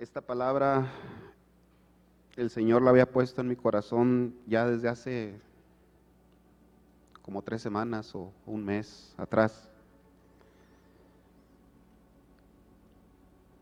Esta 0.00 0.22
palabra 0.22 0.90
el 2.38 2.48
Señor 2.48 2.80
la 2.80 2.88
había 2.88 3.12
puesto 3.12 3.42
en 3.42 3.48
mi 3.48 3.54
corazón 3.54 4.34
ya 4.46 4.64
desde 4.64 4.88
hace 4.88 5.38
como 7.20 7.42
tres 7.42 7.60
semanas 7.60 8.14
o 8.14 8.32
un 8.46 8.64
mes 8.64 9.14
atrás. 9.18 9.68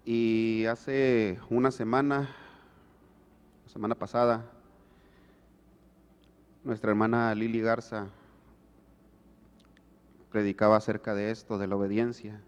Y 0.05 0.65
hace 0.67 1.41
una 1.51 1.73
semana, 1.73 2.31
la 3.67 3.73
semana 3.73 3.97
pasada, 3.97 4.49
nuestra 6.63 6.93
hermana 6.93 7.35
Lili 7.35 7.61
Garza 7.61 8.07
predicaba 10.31 10.77
acerca 10.77 11.17
de 11.17 11.33
esto, 11.33 11.59
de 11.59 11.67
la 11.67 11.75
obediencia. 11.75 12.41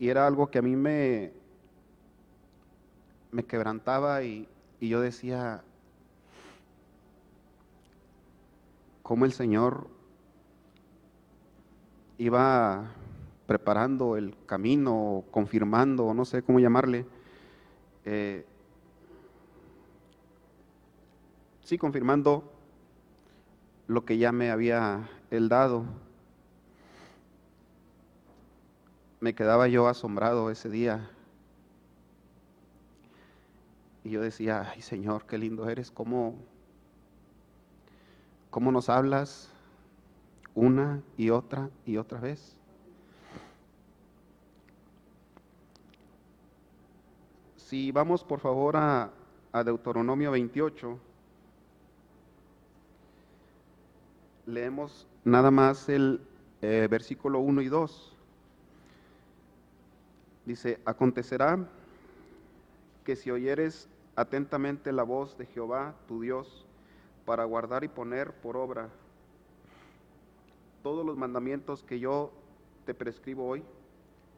Y 0.00 0.08
era 0.08 0.26
algo 0.26 0.50
que 0.50 0.58
a 0.58 0.62
mí 0.62 0.74
me, 0.74 1.30
me 3.30 3.44
quebrantaba 3.44 4.24
y, 4.24 4.48
y 4.80 4.88
yo 4.88 5.00
decía, 5.00 5.62
cómo 9.02 9.24
el 9.24 9.32
Señor 9.32 9.88
iba 12.16 12.92
preparando 13.46 14.16
el 14.16 14.36
camino, 14.46 15.24
confirmando, 15.30 16.14
no 16.14 16.24
sé 16.24 16.42
cómo 16.42 16.60
llamarle, 16.60 17.04
eh, 18.04 18.46
sí, 21.64 21.76
confirmando 21.76 22.44
lo 23.86 24.04
que 24.04 24.16
ya 24.16 24.32
me 24.32 24.50
había 24.50 25.10
él 25.30 25.48
dado. 25.48 25.84
Me 29.20 29.34
quedaba 29.34 29.68
yo 29.68 29.86
asombrado 29.86 30.50
ese 30.50 30.68
día. 30.70 31.10
Y 34.02 34.10
yo 34.10 34.22
decía, 34.22 34.70
ay 34.70 34.80
Señor, 34.80 35.26
qué 35.26 35.36
lindo 35.36 35.68
eres, 35.68 35.90
cómo, 35.90 36.34
cómo 38.48 38.72
nos 38.72 38.88
hablas 38.88 39.50
una 40.54 41.02
y 41.18 41.30
otra 41.30 41.68
y 41.84 41.98
otra 41.98 42.18
vez. 42.18 42.56
Si 47.56 47.92
vamos 47.92 48.24
por 48.24 48.40
favor 48.40 48.76
a, 48.76 49.10
a 49.52 49.64
Deuteronomio 49.64 50.30
28, 50.30 50.98
leemos 54.46 55.06
nada 55.24 55.50
más 55.50 55.88
el 55.88 56.20
eh, 56.62 56.88
versículo 56.90 57.38
1 57.40 57.62
y 57.62 57.68
2. 57.68 58.16
Dice, 60.50 60.80
acontecerá 60.84 61.64
que 63.04 63.14
si 63.14 63.30
oyeres 63.30 63.88
atentamente 64.16 64.90
la 64.90 65.04
voz 65.04 65.38
de 65.38 65.46
Jehová, 65.46 65.94
tu 66.08 66.22
Dios, 66.22 66.66
para 67.24 67.44
guardar 67.44 67.84
y 67.84 67.88
poner 67.88 68.32
por 68.32 68.56
obra 68.56 68.88
todos 70.82 71.06
los 71.06 71.16
mandamientos 71.16 71.84
que 71.84 72.00
yo 72.00 72.32
te 72.84 72.94
prescribo 72.94 73.46
hoy, 73.46 73.62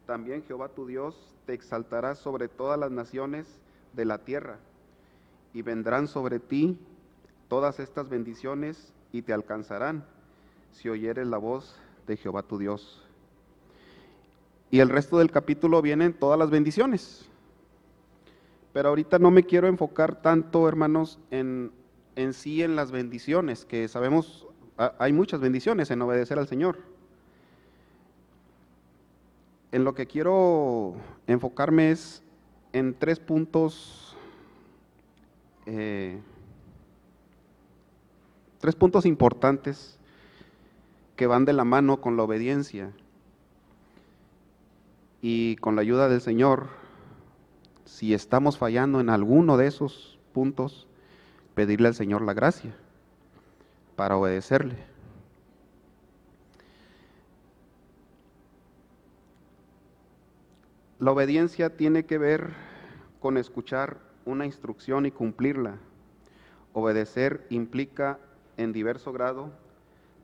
también 0.05 0.43
Jehová 0.43 0.69
tu 0.69 0.87
Dios 0.87 1.35
te 1.47 1.55
exaltará 1.55 2.15
sobre 2.15 2.47
todas 2.47 2.79
las 2.79 2.91
naciones 2.91 3.47
de 3.95 4.05
la 4.05 4.19
tierra, 4.19 4.59
y 5.55 5.63
vendrán 5.63 6.09
sobre 6.09 6.41
ti 6.41 6.79
todas 7.49 7.81
estas 7.81 8.11
bendiciones 8.11 8.93
y 9.13 9.23
te 9.23 9.33
alcanzarán 9.33 10.05
si 10.73 10.91
oyeres 10.91 11.27
la 11.27 11.39
voz 11.39 11.75
de 12.07 12.19
Jehová 12.19 12.43
tu 12.43 12.59
Dios. 12.59 13.03
Y 14.73 14.81
el 14.81 14.89
resto 14.89 15.19
del 15.19 15.31
capítulo 15.31 15.83
vienen 15.83 16.15
todas 16.15 16.39
las 16.39 16.49
bendiciones. 16.49 17.29
Pero 18.73 18.89
ahorita 18.89 19.19
no 19.19 19.31
me 19.31 19.45
quiero 19.45 19.69
enfocar 19.69 20.23
tanto, 20.23 20.67
hermanos, 20.67 21.19
en, 21.31 21.71
en 22.17 22.33
sí 22.33 22.63
en 22.63 22.75
las 22.75 22.91
bendiciones, 22.91 23.67
que 23.67 23.87
sabemos, 23.87 24.47
hay 24.99 25.13
muchas 25.13 25.41
bendiciones 25.41 25.91
en 25.91 26.01
obedecer 26.01 26.39
al 26.39 26.49
Señor. 26.49 26.79
En 29.73 29.85
lo 29.85 29.93
que 29.95 30.07
quiero 30.07 30.95
enfocarme 31.27 31.91
es 31.91 32.23
en 32.73 32.95
tres 32.95 33.21
puntos, 33.21 34.17
eh, 35.67 36.19
tres 38.59 38.75
puntos 38.75 39.05
importantes 39.05 39.99
que 41.15 41.27
van 41.27 41.45
de 41.45 41.53
la 41.53 41.65
mano 41.65 42.01
con 42.01 42.17
la 42.17 42.23
obediencia 42.23 42.91
y 45.23 45.55
con 45.57 45.77
la 45.77 45.83
ayuda 45.83 46.09
del 46.09 46.21
Señor, 46.21 46.67
si 47.85 48.13
estamos 48.13 48.59
fallando 48.59 49.01
en 49.01 49.09
alguno 49.09 49.57
de 49.57 49.69
esos 49.69 50.19
puntos, 50.33 50.89
pedirle 51.55 51.89
al 51.89 51.95
Señor 51.95 52.23
la 52.23 52.35
gracia 52.35 52.75
para 53.95 54.17
obedecerle. 54.17 54.77
La 60.99 61.13
obediencia 61.13 61.77
tiene 61.77 62.05
que 62.05 62.19
ver 62.19 62.55
con 63.21 63.37
escuchar 63.37 63.99
una 64.25 64.45
instrucción 64.45 65.07
y 65.07 65.13
cumplirla. 65.13 65.79
Obedecer 66.73 67.47
implica 67.49 68.19
en 68.57 68.73
diverso 68.73 69.13
grado 69.13 69.51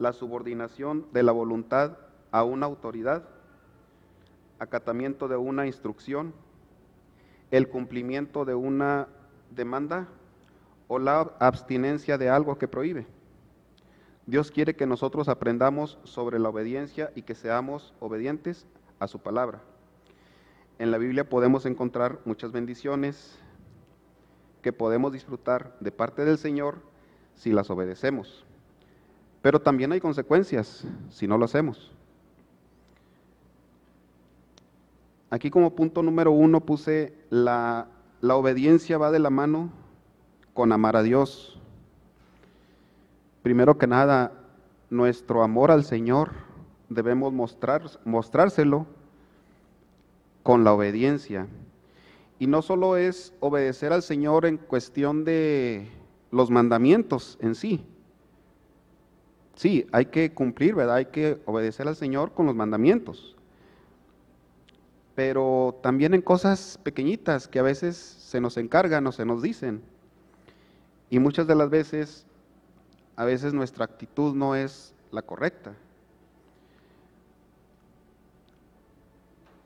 la 0.01 0.13
subordinación 0.13 1.07
de 1.13 1.23
la 1.23 1.33
voluntad 1.33 1.99
a 2.33 2.43
una 2.43 2.67
autoridad, 2.67 3.29
acatamiento 4.59 5.29
de 5.29 5.37
una 5.37 5.67
instrucción, 5.67 6.33
el 7.51 7.69
cumplimiento 7.69 8.45
de 8.45 8.55
una 8.55 9.09
demanda 9.51 10.09
o 10.89 10.99
la 10.99 11.33
abstinencia 11.39 12.19
de 12.19 12.29
algo 12.29 12.59
que 12.59 12.69
prohíbe. 12.69 13.07
Dios 14.27 14.51
quiere 14.51 14.77
que 14.77 14.87
nosotros 14.87 15.29
aprendamos 15.29 15.99
sobre 16.05 16.39
la 16.39 16.51
obediencia 16.51 17.11
y 17.15 17.23
que 17.23 17.35
seamos 17.35 17.95
obedientes 18.01 18.67
a 18.99 19.07
su 19.07 19.21
palabra. 19.21 19.63
En 20.79 20.91
la 20.91 20.99
Biblia 20.99 21.29
podemos 21.29 21.65
encontrar 21.67 22.19
muchas 22.25 22.53
bendiciones 22.53 23.39
que 24.63 24.73
podemos 24.73 25.13
disfrutar 25.13 25.75
de 25.81 25.93
parte 25.93 26.25
del 26.25 26.39
Señor 26.39 26.77
si 27.35 27.53
las 27.53 27.71
obedecemos. 27.71 28.45
Pero 29.41 29.61
también 29.61 29.93
hay 29.93 30.01
consecuencias 30.01 30.85
si 31.11 31.27
no 31.27 31.39
lo 31.39 31.47
hacemos. 31.47 31.93
Aquí 35.31 35.51
como 35.51 35.75
punto 35.75 36.03
número 36.03 36.33
uno 36.33 36.61
puse 36.61 37.15
la, 37.31 37.89
la 38.21 38.37
obediencia 38.37 38.99
va 38.99 39.11
de 39.11 39.19
la 39.19 39.31
mano 39.31 39.71
con 40.55 40.73
amar 40.73 40.97
a 40.97 41.03
Dios. 41.03 41.61
Primero 43.43 43.79
que 43.79 43.87
nada, 43.87 44.33
nuestro 44.91 45.43
amor 45.43 45.71
al 45.71 45.85
Señor 45.85 46.31
debemos 46.89 47.33
mostrar, 47.33 47.83
mostrárselo 48.05 48.87
con 50.43 50.65
la 50.65 50.73
obediencia. 50.73 51.47
Y 52.39 52.47
no 52.47 52.63
solo 52.63 52.97
es 52.97 53.35
obedecer 53.41 53.93
al 53.93 54.03
Señor 54.03 54.47
en 54.47 54.57
cuestión 54.57 55.25
de 55.25 55.91
los 56.31 56.51
mandamientos 56.51 57.39
en 57.41 57.55
sí, 57.55 57.85
sí, 59.59 59.87
hay 59.91 60.07
que 60.07 60.33
cumplir, 60.33 60.75
¿verdad? 60.75 60.97
Hay 60.97 61.07
que 61.07 61.41
obedecer 61.45 61.89
al 61.89 61.97
Señor 61.97 62.33
con 62.33 62.47
los 62.47 62.55
mandamientos. 62.55 63.37
Pero 65.19 65.77
también 65.83 66.15
en 66.15 66.23
cosas 66.23 66.79
pequeñitas 66.85 67.49
que 67.49 67.59
a 67.59 67.65
veces 67.65 67.97
se 67.97 68.41
nos 68.41 68.57
encargan 68.57 69.05
o 69.09 69.11
se 69.11 69.25
nos 69.25 69.43
dicen. 69.43 69.83
Y 71.11 71.19
muchas 71.19 71.49
de 71.49 71.57
las 71.57 71.71
veces, 71.71 72.25
a 73.17 73.25
veces 73.25 73.53
nuestra 73.53 73.85
actitud 73.85 74.37
no 74.37 74.55
es 74.55 74.95
la 75.11 75.23
correcta. 75.23 75.75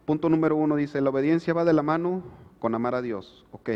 Punto 0.07 0.31
número 0.31 0.57
uno 0.57 0.77
dice, 0.77 1.03
la 1.03 1.11
obediencia 1.11 1.53
va 1.53 1.67
de 1.67 1.75
la 1.75 1.83
mano 1.83 2.23
con 2.59 2.75
amar 2.75 2.95
a 2.95 3.03
Dios. 3.03 3.45
Ok. 3.53 3.73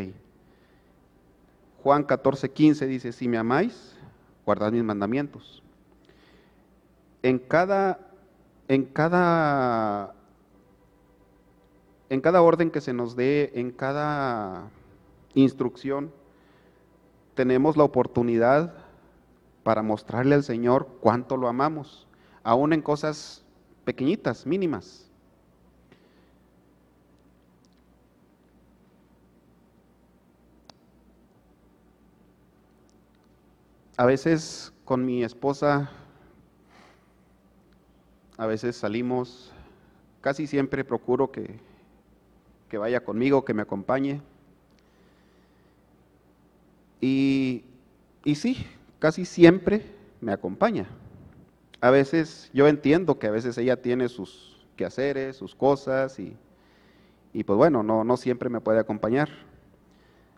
Juan 1.83 2.05
14, 2.05 2.53
15 2.53 2.87
dice, 2.87 3.13
si 3.13 3.29
me 3.29 3.37
amáis, 3.37 3.99
guardad 4.47 4.73
mis 4.73 4.83
mandamientos 4.83 5.63
en 7.27 7.39
cada, 7.41 7.99
en 8.69 8.85
cada, 8.85 10.15
en 12.09 12.21
cada 12.21 12.43
orden 12.43 12.71
que 12.71 12.81
se 12.81 12.93
nos 12.93 13.17
dé, 13.17 13.53
en 13.55 13.71
cada 13.71 14.71
instrucción, 15.35 16.13
tenemos 17.35 17.77
la 17.77 17.85
oportunidad 17.85 18.75
para 19.63 19.83
mostrarle 19.83 20.35
al 20.35 20.45
Señor 20.45 20.89
cuánto 21.01 21.37
lo 21.37 21.49
amamos, 21.49 22.07
aún 22.43 22.73
en 22.73 22.83
cosas 22.83 23.45
pequeñitas, 23.85 24.47
mínimas. 24.47 25.11
A 33.97 34.05
veces 34.05 34.73
con 34.85 35.05
mi 35.05 35.25
esposa 35.25 35.91
a 38.37 38.47
veces 38.47 38.77
salimos 38.77 39.53
casi 40.21 40.47
siempre 40.47 40.85
procuro 40.85 41.33
que, 41.33 41.59
que 42.69 42.79
vaya 42.79 43.05
conmigo, 43.05 43.45
que 43.45 43.55
me 43.55 43.63
acompañe. 43.63 44.21
Y, 47.01 47.65
y 48.25 48.35
sí, 48.35 48.67
casi 48.99 49.25
siempre 49.25 49.85
me 50.21 50.33
acompaña. 50.33 50.87
A 51.81 51.91
veces 51.91 52.51
yo 52.53 52.69
entiendo 52.69 53.19
que 53.19 53.27
a 53.27 53.31
veces 53.31 53.59
ella 53.59 53.81
tiene 53.81 54.09
sus 54.09 54.67
quehaceres, 54.77 55.37
sus 55.37 55.55
cosas 55.55 56.19
y, 56.19 56.37
y 57.33 57.45
pues 57.45 57.57
bueno, 57.57 57.83
no, 57.83 58.05
no 58.05 58.17
siempre 58.17 58.49
me 58.49 58.61
puede 58.61 58.79
acompañar. 58.81 59.29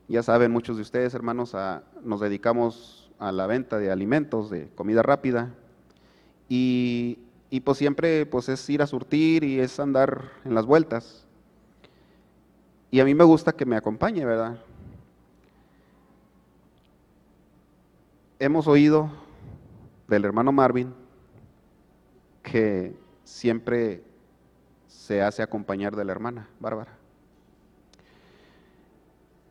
Ya 0.08 0.22
saben 0.22 0.50
muchos 0.50 0.76
de 0.76 0.82
ustedes, 0.82 1.14
hermanos, 1.14 1.54
nos 2.02 2.20
dedicamos 2.20 3.10
a 3.18 3.30
la 3.30 3.46
venta 3.46 3.78
de 3.78 3.90
alimentos, 3.90 4.50
de 4.50 4.68
comida 4.74 5.02
rápida 5.02 5.54
y, 6.48 7.18
y 7.50 7.60
pues 7.60 7.78
siempre 7.78 8.26
pues 8.26 8.48
es 8.48 8.68
ir 8.70 8.82
a 8.82 8.86
surtir 8.86 9.44
y 9.44 9.60
es 9.60 9.78
andar 9.78 10.32
en 10.44 10.54
las 10.54 10.66
vueltas. 10.66 11.27
Y 12.90 13.00
a 13.00 13.04
mí 13.04 13.14
me 13.14 13.24
gusta 13.24 13.52
que 13.52 13.66
me 13.66 13.76
acompañe, 13.76 14.24
¿verdad? 14.24 14.58
Hemos 18.38 18.66
oído 18.66 19.10
del 20.06 20.24
hermano 20.24 20.52
Marvin 20.52 20.94
que 22.42 22.96
siempre 23.24 24.02
se 24.86 25.20
hace 25.20 25.42
acompañar 25.42 25.94
de 25.96 26.04
la 26.04 26.12
hermana 26.12 26.48
Bárbara. 26.60 26.92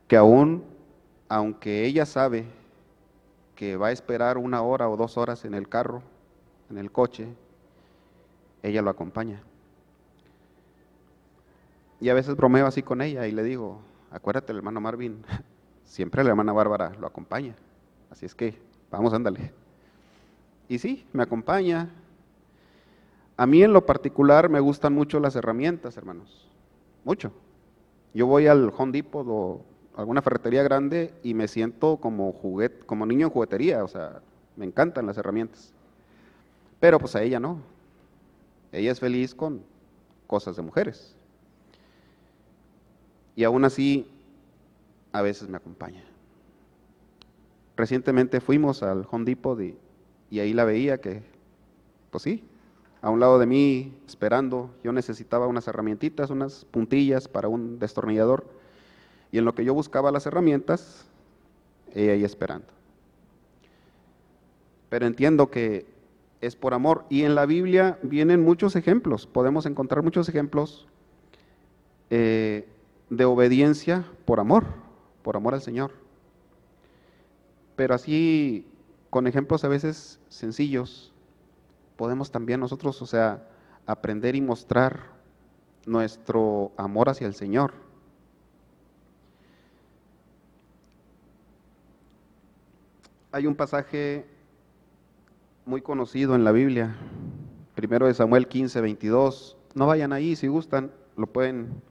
Que 0.08 0.16
aún, 0.16 0.64
aunque 1.28 1.84
ella 1.84 2.06
sabe 2.06 2.46
que 3.54 3.76
va 3.76 3.88
a 3.88 3.92
esperar 3.92 4.38
una 4.38 4.62
hora 4.62 4.88
o 4.88 4.96
dos 4.96 5.16
horas 5.16 5.44
en 5.44 5.54
el 5.54 5.68
carro, 5.68 6.02
en 6.70 6.78
el 6.78 6.90
coche, 6.90 7.28
ella 8.62 8.82
lo 8.82 8.90
acompaña. 8.90 9.42
Y 12.00 12.08
a 12.08 12.14
veces 12.14 12.36
bromeo 12.36 12.66
así 12.66 12.82
con 12.82 13.02
ella 13.02 13.26
y 13.26 13.32
le 13.32 13.42
digo, 13.42 13.80
acuérdate, 14.10 14.52
hermano 14.52 14.80
Marvin, 14.80 15.24
siempre 15.84 16.22
la 16.22 16.30
hermana 16.30 16.52
Bárbara 16.52 16.92
lo 17.00 17.06
acompaña. 17.06 17.56
Así 18.10 18.26
es 18.26 18.34
que, 18.34 18.58
vamos, 18.90 19.12
ándale. 19.12 19.52
Y 20.68 20.78
sí, 20.78 21.06
me 21.12 21.22
acompaña. 21.22 21.90
A 23.36 23.46
mí 23.46 23.62
en 23.62 23.72
lo 23.72 23.86
particular 23.86 24.48
me 24.48 24.60
gustan 24.60 24.92
mucho 24.92 25.20
las 25.20 25.36
herramientas, 25.36 25.96
hermanos. 25.96 26.48
Mucho. 27.04 27.32
Yo 28.14 28.26
voy 28.26 28.46
al 28.46 28.72
Home 28.76 28.92
Depot 28.92 29.26
o 29.28 29.64
alguna 29.96 30.22
ferretería 30.22 30.62
grande 30.62 31.12
y 31.22 31.34
me 31.34 31.48
siento 31.48 31.96
como 31.96 32.32
juguete, 32.32 32.84
como 32.86 33.06
niño 33.06 33.26
en 33.26 33.32
juguetería, 33.32 33.82
o 33.84 33.88
sea, 33.88 34.22
me 34.56 34.64
encantan 34.64 35.06
las 35.06 35.18
herramientas. 35.18 35.72
Pero 36.80 36.98
pues 36.98 37.16
a 37.16 37.22
ella 37.22 37.40
no. 37.40 37.60
Ella 38.72 38.92
es 38.92 39.00
feliz 39.00 39.34
con 39.34 39.62
cosas 40.26 40.56
de 40.56 40.62
mujeres. 40.62 41.16
Y 43.38 43.44
aún 43.44 43.64
así, 43.64 44.04
a 45.12 45.22
veces 45.22 45.48
me 45.48 45.58
acompaña. 45.58 46.02
Recientemente 47.76 48.40
fuimos 48.40 48.82
al 48.82 49.06
Home 49.12 49.24
Depot 49.26 49.56
y, 49.60 50.40
ahí 50.40 50.52
la 50.52 50.64
veía 50.64 51.00
que, 51.00 51.22
pues 52.10 52.24
sí, 52.24 52.42
a 53.00 53.10
un 53.10 53.20
lado 53.20 53.38
de 53.38 53.46
mí 53.46 53.96
esperando, 54.08 54.74
yo 54.82 54.90
necesitaba 54.90 55.46
unas 55.46 55.68
herramientitas, 55.68 56.30
unas 56.30 56.64
puntillas 56.64 57.28
para 57.28 57.46
un 57.46 57.78
destornillador. 57.78 58.44
Y 59.30 59.38
en 59.38 59.44
lo 59.44 59.54
que 59.54 59.64
yo 59.64 59.72
buscaba 59.72 60.10
las 60.10 60.26
herramientas, 60.26 61.06
ella 61.94 62.14
ahí 62.14 62.24
esperando. 62.24 62.66
Pero 64.88 65.06
entiendo 65.06 65.48
que 65.48 65.86
es 66.40 66.56
por 66.56 66.74
amor. 66.74 67.04
Y 67.08 67.22
en 67.22 67.36
la 67.36 67.46
Biblia 67.46 68.00
vienen 68.02 68.42
muchos 68.42 68.74
ejemplos, 68.74 69.28
podemos 69.28 69.64
encontrar 69.64 70.02
muchos 70.02 70.28
ejemplos 70.28 70.88
eh, 72.10 72.66
de 73.10 73.24
obediencia 73.24 74.04
por 74.24 74.40
amor, 74.40 74.64
por 75.22 75.36
amor 75.36 75.54
al 75.54 75.62
Señor. 75.62 75.92
Pero 77.76 77.94
así, 77.94 78.66
con 79.10 79.26
ejemplos 79.26 79.64
a 79.64 79.68
veces 79.68 80.20
sencillos, 80.28 81.12
podemos 81.96 82.30
también 82.30 82.60
nosotros, 82.60 83.00
o 83.02 83.06
sea, 83.06 83.48
aprender 83.86 84.36
y 84.36 84.40
mostrar 84.40 85.18
nuestro 85.86 86.72
amor 86.76 87.08
hacia 87.08 87.26
el 87.26 87.34
Señor. 87.34 87.72
Hay 93.32 93.46
un 93.46 93.54
pasaje 93.54 94.26
muy 95.64 95.82
conocido 95.82 96.34
en 96.34 96.44
la 96.44 96.52
Biblia, 96.52 96.96
primero 97.74 98.06
de 98.06 98.14
Samuel 98.14 98.48
15, 98.48 98.80
22. 98.80 99.56
No 99.74 99.86
vayan 99.86 100.12
ahí 100.12 100.34
si 100.34 100.48
gustan, 100.48 100.90
lo 101.16 101.26
pueden 101.26 101.82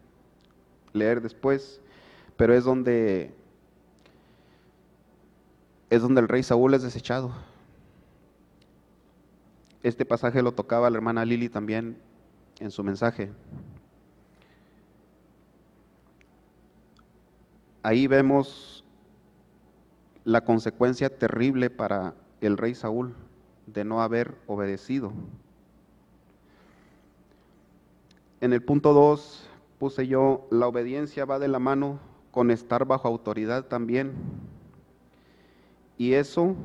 leer 0.93 1.21
después, 1.21 1.81
pero 2.35 2.53
es 2.53 2.63
donde 2.63 3.33
es 5.89 6.01
donde 6.01 6.21
el 6.21 6.27
rey 6.27 6.43
Saúl 6.43 6.73
es 6.73 6.83
desechado. 6.83 7.31
Este 9.83 10.05
pasaje 10.05 10.41
lo 10.41 10.51
tocaba 10.51 10.89
la 10.89 10.97
hermana 10.97 11.23
Lili 11.23 11.49
también 11.49 11.97
en 12.59 12.71
su 12.71 12.83
mensaje. 12.83 13.31
Ahí 17.83 18.07
vemos 18.07 18.83
la 20.25 20.43
consecuencia 20.43 21.17
terrible 21.17 21.69
para 21.69 22.15
el 22.41 22.57
rey 22.57 22.75
Saúl 22.75 23.15
de 23.65 23.85
no 23.85 24.01
haber 24.01 24.35
obedecido. 24.45 25.13
En 28.41 28.51
el 28.51 28.61
punto 28.61 28.91
2 28.93 29.49
puse 29.79 30.07
yo, 30.07 30.47
la 30.49 30.67
obediencia 30.67 31.25
va 31.25 31.39
de 31.39 31.47
la 31.47 31.59
mano 31.59 31.99
con 32.31 32.51
estar 32.51 32.85
bajo 32.85 33.07
autoridad 33.07 33.65
también. 33.65 34.13
Y 35.97 36.13
eso 36.13 36.55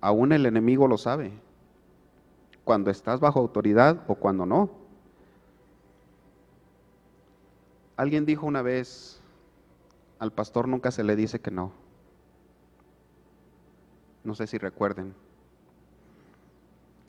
aún 0.00 0.32
el 0.32 0.46
enemigo 0.46 0.88
lo 0.88 0.98
sabe, 0.98 1.32
cuando 2.64 2.90
estás 2.90 3.20
bajo 3.20 3.40
autoridad 3.40 4.04
o 4.08 4.14
cuando 4.14 4.46
no. 4.46 4.70
Alguien 7.96 8.24
dijo 8.24 8.46
una 8.46 8.62
vez, 8.62 9.20
al 10.18 10.32
pastor 10.32 10.68
nunca 10.68 10.90
se 10.90 11.04
le 11.04 11.16
dice 11.16 11.40
que 11.40 11.50
no. 11.50 11.72
No 14.24 14.34
sé 14.34 14.46
si 14.46 14.58
recuerden 14.58 15.14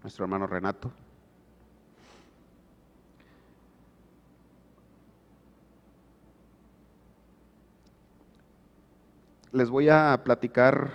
nuestro 0.01 0.25
hermano 0.25 0.47
Renato. 0.47 0.91
Les 9.53 9.69
voy 9.69 9.89
a 9.89 10.21
platicar 10.23 10.91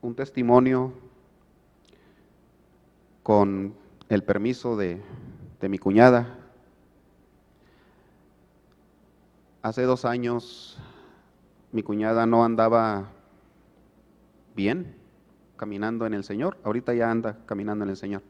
un 0.00 0.14
testimonio 0.14 0.92
con 3.24 3.74
el 4.08 4.22
permiso 4.22 4.76
de, 4.76 5.02
de 5.60 5.68
mi 5.68 5.78
cuñada. 5.78 6.38
Hace 9.60 9.82
dos 9.82 10.04
años 10.04 10.78
mi 11.72 11.82
cuñada 11.82 12.26
no 12.26 12.44
andaba 12.44 13.08
bien 14.54 14.94
caminando 15.56 16.06
en 16.06 16.14
el 16.14 16.22
Señor. 16.22 16.58
Ahorita 16.62 16.94
ya 16.94 17.10
anda 17.10 17.38
caminando 17.44 17.82
en 17.84 17.90
el 17.90 17.96
Señor. 17.96 18.22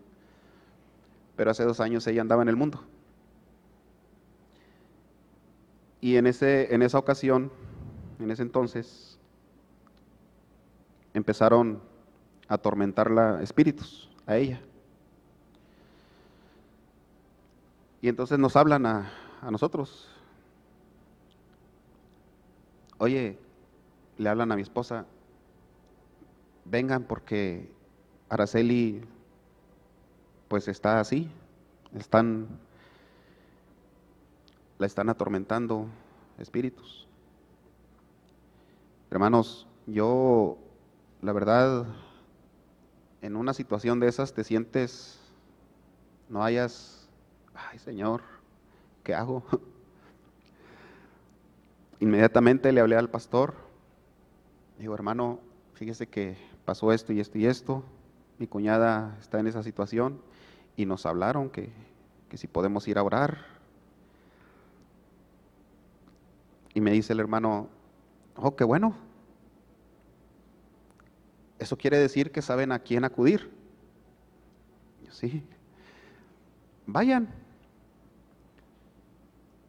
Pero 1.36 1.50
hace 1.50 1.64
dos 1.64 1.80
años 1.80 2.06
ella 2.06 2.22
andaba 2.22 2.40
en 2.40 2.48
el 2.48 2.56
mundo. 2.56 2.82
Y 6.00 6.16
en, 6.16 6.26
ese, 6.26 6.74
en 6.74 6.80
esa 6.80 6.96
ocasión, 6.96 7.52
en 8.20 8.30
ese 8.30 8.42
entonces, 8.42 9.18
empezaron 11.14 11.80
a 12.48 12.54
atormentarla 12.54 13.42
espíritus, 13.42 14.08
a 14.26 14.36
ella. 14.36 14.60
Y 18.02 18.08
entonces 18.08 18.38
nos 18.38 18.56
hablan 18.56 18.86
a, 18.86 19.10
a 19.42 19.50
nosotros. 19.50 20.08
Oye, 22.98 23.38
le 24.18 24.28
hablan 24.28 24.52
a 24.52 24.56
mi 24.56 24.62
esposa, 24.62 25.06
vengan 26.66 27.04
porque 27.04 27.70
Araceli 28.28 29.02
pues 30.48 30.68
está 30.68 31.00
así, 31.00 31.30
están, 31.94 32.48
la 34.78 34.86
están 34.86 35.08
atormentando 35.08 35.86
espíritus. 36.38 37.06
Hermanos, 39.10 39.66
yo, 39.88 40.56
la 41.20 41.32
verdad, 41.32 41.84
en 43.22 43.34
una 43.34 43.54
situación 43.54 43.98
de 43.98 44.06
esas 44.06 44.34
te 44.34 44.44
sientes, 44.44 45.18
no 46.28 46.44
hayas, 46.44 47.08
ay 47.52 47.80
Señor, 47.80 48.22
¿qué 49.02 49.12
hago? 49.12 49.42
Inmediatamente 51.98 52.70
le 52.70 52.80
hablé 52.80 52.94
al 52.94 53.10
pastor, 53.10 53.54
digo, 54.78 54.94
hermano, 54.94 55.40
fíjese 55.74 56.06
que 56.06 56.36
pasó 56.64 56.92
esto 56.92 57.12
y 57.12 57.18
esto 57.18 57.36
y 57.36 57.46
esto, 57.46 57.82
mi 58.38 58.46
cuñada 58.46 59.16
está 59.18 59.40
en 59.40 59.48
esa 59.48 59.64
situación 59.64 60.22
y 60.76 60.86
nos 60.86 61.04
hablaron 61.04 61.50
que, 61.50 61.72
que 62.28 62.36
si 62.36 62.46
podemos 62.46 62.86
ir 62.86 62.96
a 62.96 63.02
orar. 63.02 63.38
Y 66.74 66.80
me 66.80 66.92
dice 66.92 67.12
el 67.12 67.18
hermano, 67.18 67.79
oh, 68.42 68.56
qué 68.56 68.64
bueno. 68.64 68.94
Eso 71.58 71.76
quiere 71.76 71.98
decir 71.98 72.32
que 72.32 72.42
saben 72.42 72.72
a 72.72 72.78
quién 72.78 73.04
acudir. 73.04 73.50
sí, 75.10 75.42
vayan. 76.86 77.28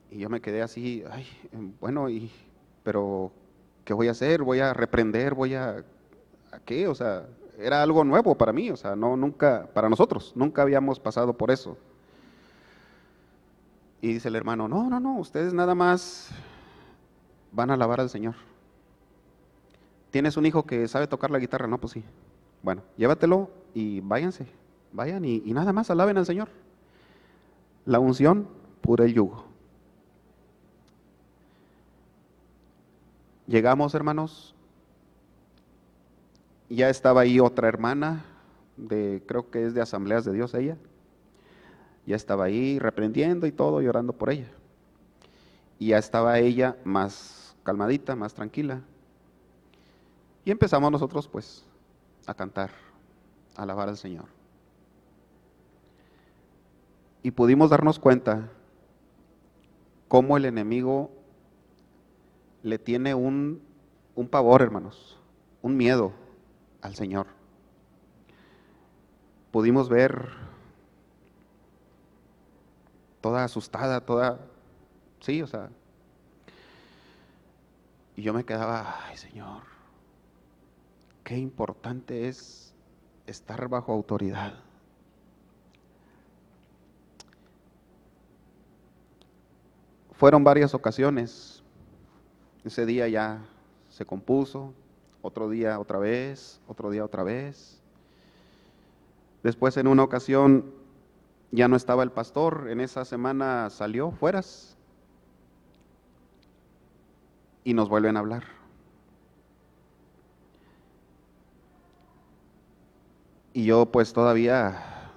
Y 0.09 0.19
yo 0.19 0.29
me 0.29 0.41
quedé 0.41 0.61
así, 0.61 1.03
ay, 1.09 1.25
bueno, 1.79 2.09
y, 2.09 2.29
pero, 2.83 3.31
¿qué 3.85 3.93
voy 3.93 4.09
a 4.09 4.11
hacer? 4.11 4.43
¿Voy 4.43 4.59
a 4.59 4.73
reprender? 4.73 5.33
¿Voy 5.33 5.55
a, 5.55 5.85
a 6.51 6.59
qué? 6.65 6.87
O 6.87 6.95
sea, 6.95 7.25
era 7.57 7.81
algo 7.81 8.03
nuevo 8.03 8.35
para 8.35 8.51
mí, 8.51 8.71
o 8.71 8.77
sea, 8.77 8.95
no, 8.95 9.15
nunca, 9.15 9.67
para 9.73 9.87
nosotros, 9.89 10.33
nunca 10.35 10.63
habíamos 10.63 10.99
pasado 10.99 11.37
por 11.37 11.51
eso. 11.51 11.77
Y 14.01 14.13
dice 14.13 14.29
el 14.29 14.35
hermano, 14.35 14.67
no, 14.67 14.89
no, 14.89 14.99
no, 14.99 15.17
ustedes 15.17 15.53
nada 15.53 15.75
más 15.75 16.29
van 17.51 17.69
a 17.69 17.75
alabar 17.75 18.01
al 18.01 18.09
Señor. 18.09 18.35
¿Tienes 20.11 20.35
un 20.35 20.45
hijo 20.45 20.65
que 20.65 20.87
sabe 20.87 21.07
tocar 21.07 21.31
la 21.31 21.39
guitarra? 21.39 21.67
No, 21.67 21.79
pues 21.79 21.93
sí. 21.93 22.03
Bueno, 22.61 22.83
llévatelo 22.97 23.49
y 23.73 24.01
váyanse, 24.01 24.45
vayan 24.91 25.25
y, 25.25 25.39
nada 25.53 25.73
más 25.73 25.89
alaben 25.89 26.17
al 26.17 26.25
Señor. 26.25 26.49
La 27.85 27.99
unción, 27.99 28.47
pura 28.81 29.05
el 29.05 29.13
yugo. 29.13 29.45
Llegamos, 33.47 33.95
hermanos, 33.95 34.53
ya 36.69 36.89
estaba 36.89 37.21
ahí 37.21 37.39
otra 37.39 37.67
hermana, 37.67 38.23
de, 38.77 39.23
creo 39.25 39.49
que 39.49 39.65
es 39.65 39.73
de 39.73 39.81
Asambleas 39.81 40.23
de 40.23 40.33
Dios 40.33 40.53
ella. 40.53 40.77
Ya 42.05 42.15
estaba 42.15 42.45
ahí 42.45 42.79
reprendiendo 42.79 43.47
y 43.47 43.51
todo, 43.51 43.81
llorando 43.81 44.13
por 44.13 44.29
ella. 44.29 44.47
Y 45.79 45.87
ya 45.87 45.97
estaba 45.97 46.37
ella 46.39 46.77
más 46.83 47.55
calmadita, 47.63 48.15
más 48.15 48.33
tranquila. 48.33 48.81
Y 50.43 50.51
empezamos 50.51 50.91
nosotros 50.91 51.27
pues 51.27 51.65
a 52.25 52.33
cantar, 52.33 52.71
a 53.55 53.63
alabar 53.63 53.89
al 53.89 53.97
Señor. 53.97 54.25
Y 57.23 57.31
pudimos 57.31 57.69
darnos 57.69 57.99
cuenta 57.99 58.49
cómo 60.07 60.37
el 60.37 60.45
enemigo 60.45 61.11
le 62.63 62.79
tiene 62.79 63.13
un, 63.13 63.61
un 64.15 64.27
pavor, 64.27 64.61
hermanos, 64.61 65.19
un 65.61 65.77
miedo 65.77 66.13
al 66.81 66.95
Señor. 66.95 67.27
Pudimos 69.51 69.89
ver 69.89 70.29
toda 73.21 73.43
asustada, 73.43 74.01
toda, 74.01 74.39
sí, 75.19 75.41
o 75.41 75.47
sea, 75.47 75.69
y 78.15 78.23
yo 78.23 78.33
me 78.33 78.43
quedaba, 78.43 79.05
ay 79.07 79.17
Señor, 79.17 79.61
qué 81.23 81.37
importante 81.37 82.27
es 82.27 82.73
estar 83.27 83.67
bajo 83.67 83.93
autoridad. 83.93 84.53
Fueron 90.13 90.43
varias 90.43 90.73
ocasiones. 90.73 91.63
Ese 92.63 92.85
día 92.85 93.07
ya 93.07 93.43
se 93.89 94.05
compuso, 94.05 94.73
otro 95.21 95.49
día 95.49 95.79
otra 95.79 95.97
vez, 95.97 96.61
otro 96.67 96.91
día 96.91 97.03
otra 97.03 97.23
vez. 97.23 97.81
Después 99.41 99.77
en 99.77 99.87
una 99.87 100.03
ocasión 100.03 100.71
ya 101.51 101.67
no 101.67 101.75
estaba 101.75 102.03
el 102.03 102.11
pastor, 102.11 102.67
en 102.69 102.79
esa 102.79 103.03
semana 103.03 103.69
salió 103.69 104.11
fueras 104.11 104.77
y 107.63 107.73
nos 107.73 107.89
vuelven 107.89 108.15
a 108.15 108.19
hablar. 108.19 108.60
Y 113.53 113.65
yo 113.65 113.85
pues 113.85 114.13
todavía, 114.13 115.11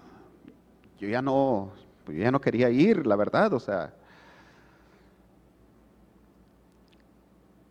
yo 0.99 1.09
ya 1.09 1.23
no, 1.23 1.73
yo 2.09 2.15
ya 2.15 2.31
no 2.31 2.41
quería 2.41 2.71
ir, 2.71 3.07
la 3.07 3.17
verdad, 3.17 3.53
o 3.53 3.61
sea, 3.61 3.95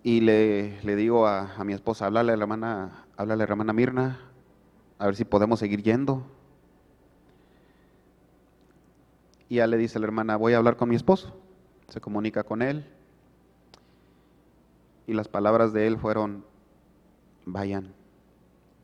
Y 0.04 0.20
le, 0.20 0.96
digo 0.98 1.28
a, 1.28 1.64
mi 1.64 1.72
esposa, 1.72 2.06
háblale 2.08 2.34
a 2.34 2.36
la 2.36 2.44
hermana, 2.44 3.06
háblale 3.16 3.44
a 3.44 3.48
la 3.48 3.52
hermana 3.52 3.72
Mirna, 3.72 4.20
a 5.00 5.06
ver 5.06 5.16
si 5.16 5.24
podemos 5.24 5.60
seguir 5.60 5.82
yendo. 5.82 6.24
Y 9.48 9.56
ya 9.56 9.68
le 9.68 9.78
dice 9.78 10.00
la 10.00 10.06
hermana, 10.06 10.36
voy 10.36 10.54
a 10.54 10.58
hablar 10.58 10.76
con 10.76 10.90
mi 10.90 10.98
esposo. 10.98 11.34
Se 11.88 12.02
comunica 12.02 12.44
con 12.44 12.62
él. 12.62 12.86
Y 15.08 15.14
las 15.14 15.30
palabras 15.30 15.72
de 15.72 15.88
él 15.88 15.98
fueron, 15.98 16.44
vayan, 17.46 17.94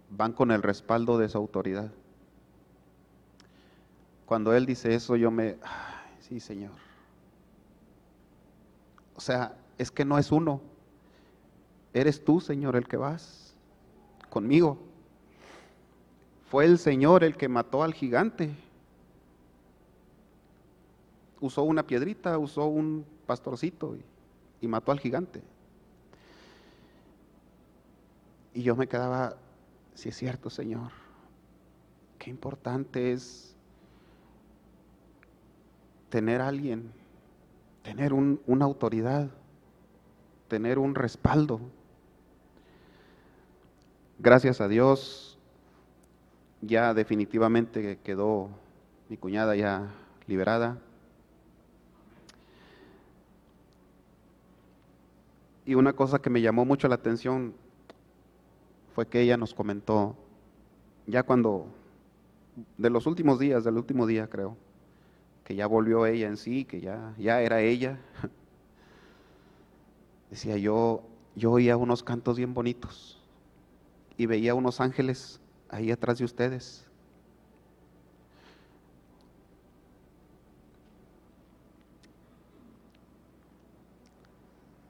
van 0.10 0.34
con 0.34 0.52
el 0.52 0.62
respaldo 0.62 1.18
de 1.18 1.30
su 1.30 1.38
autoridad. 1.38 1.92
Cuando 4.26 4.54
él 4.54 4.66
dice 4.66 4.94
eso, 4.94 5.16
yo 5.16 5.32
me, 5.32 5.58
sí, 6.20 6.40
Señor. 6.40 6.72
O 9.16 9.22
sea, 9.22 9.56
es 9.78 9.92
que 9.92 10.06
no 10.06 10.18
es 10.18 10.32
uno, 10.32 10.62
Eres 11.94 12.24
tú, 12.24 12.40
Señor, 12.40 12.76
el 12.76 12.88
que 12.88 12.98
vas 12.98 13.56
conmigo. 14.30 14.78
Fue 16.50 16.66
el 16.66 16.78
Señor 16.78 17.24
el 17.24 17.36
que 17.36 17.48
mató 17.48 17.84
al 17.84 17.94
gigante. 17.94 18.52
Usó 21.42 21.64
una 21.64 21.86
piedrita, 21.86 22.38
usó 22.38 22.66
un 22.66 23.06
pastorcito 23.26 23.96
y, 24.62 24.68
mató 24.68 24.92
al 24.92 25.00
gigante. 25.00 25.42
Y 28.54 28.62
yo 28.62 28.76
me 28.76 28.88
quedaba, 28.88 29.36
si 30.00 30.10
es 30.10 30.18
cierto, 30.18 30.50
Señor, 30.50 30.92
qué 32.18 32.30
importante 32.30 33.12
es 33.12 33.56
tener 36.10 36.42
a 36.42 36.48
alguien, 36.48 36.92
tener 37.84 38.14
una 38.14 38.66
autoridad, 38.66 39.30
tener 40.48 40.80
un 40.80 40.96
respaldo 40.96 41.62
Gracias 44.22 44.60
a 44.60 44.68
Dios, 44.68 45.38
ya 46.62 46.94
definitivamente 46.94 48.00
quedó 48.04 48.50
mi 49.08 49.16
cuñada 49.16 49.56
ya 49.56 49.94
liberada. 50.28 50.78
Y 55.66 55.76
una 55.76 55.94
cosa 55.94 56.20
que 56.20 56.30
me 56.30 56.42
llamó 56.42 56.66
mucho 56.66 56.90
la 56.90 56.96
atención 56.96 57.54
fue 59.00 59.08
que 59.08 59.22
ella 59.22 59.38
nos 59.38 59.54
comentó, 59.54 60.14
ya 61.08 61.24
cuando, 61.24 61.68
de 62.78 62.90
los 62.90 63.08
últimos 63.08 63.40
días, 63.40 63.64
del 63.64 63.78
último 63.78 64.06
día 64.06 64.28
creo, 64.28 64.58
que 65.46 65.56
ya 65.56 65.68
volvió 65.68 66.06
ella 66.06 66.28
en 66.28 66.36
sí, 66.36 66.66
que 66.66 66.82
ya, 66.82 67.16
ya 67.18 67.42
era 67.42 67.62
ella. 67.62 67.98
Decía 70.30 70.58
yo, 70.58 71.02
yo 71.34 71.54
oía 71.54 71.78
unos 71.78 72.04
cantos 72.04 72.36
bien 72.36 72.54
bonitos 72.54 73.24
y 74.18 74.26
veía 74.26 74.54
unos 74.54 74.82
ángeles 74.82 75.40
ahí 75.70 75.92
atrás 75.92 76.18
de 76.18 76.26
ustedes. 76.26 76.86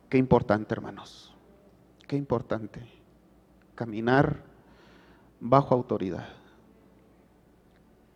Qué 0.10 0.18
importante, 0.18 0.74
hermanos. 0.74 1.32
Qué 2.08 2.16
importante. 2.16 2.99
Caminar 3.80 4.44
bajo 5.40 5.74
autoridad. 5.74 6.28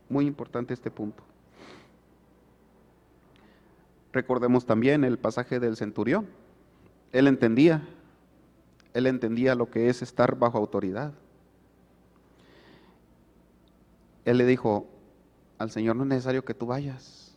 Muy 0.10 0.26
importante 0.26 0.74
este 0.74 0.92
punto. 0.92 1.24
Recordemos 4.12 4.66
también 4.66 5.06
el 5.06 5.18
pasaje 5.18 5.62
del 5.62 5.78
centurión. 5.78 6.28
Él 7.14 7.28
entendía 7.28 7.88
él 8.94 9.08
entendía 9.08 9.56
lo 9.56 9.70
que 9.70 9.88
es 9.88 10.02
estar 10.02 10.38
bajo 10.38 10.58
autoridad. 10.58 11.14
Él 14.26 14.38
le 14.38 14.46
dijo 14.46 14.88
al 15.58 15.72
Señor, 15.72 15.96
no 15.96 16.04
es 16.04 16.10
necesario 16.10 16.46
que 16.46 16.54
tú 16.54 16.66
vayas. 16.66 17.36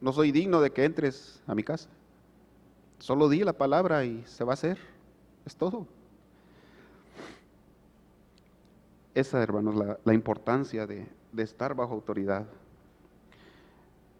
No 0.00 0.12
soy 0.12 0.32
digno 0.32 0.60
de 0.60 0.70
que 0.70 0.84
entres 0.84 1.42
a 1.46 1.54
mi 1.54 1.62
casa. 1.62 1.88
Solo 2.98 3.28
di 3.28 3.44
la 3.44 3.52
palabra 3.52 4.04
y 4.04 4.24
se 4.26 4.42
va 4.42 4.52
a 4.52 4.54
hacer. 4.54 4.78
Es 5.46 5.56
todo. 5.56 5.86
Esa, 9.18 9.42
hermanos, 9.42 9.74
la, 9.74 9.98
la 10.04 10.14
importancia 10.14 10.86
de, 10.86 11.04
de 11.32 11.42
estar 11.42 11.74
bajo 11.74 11.92
autoridad. 11.92 12.46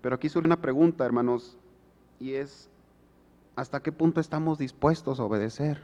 Pero 0.03 0.17
aquí 0.17 0.29
surge 0.29 0.49
una 0.49 0.61
pregunta, 0.61 1.07
hermanos, 1.07 1.57
y 2.19 2.33
es, 2.33 2.69
¿hasta 3.55 3.81
qué 3.81 3.93
punto 3.93 4.21
estamos 4.21 4.59
dispuestos 4.59 5.21
a 5.21 5.23
obedecer? 5.23 5.81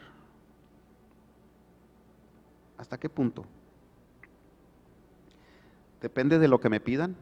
¿Hasta 2.77 2.99
qué 2.99 3.09
punto? 3.09 3.45
¿Depende 6.03 6.41
de 6.41 6.49
lo 6.49 6.59
que 6.59 6.69
me 6.69 6.81
pidan? 6.81 7.15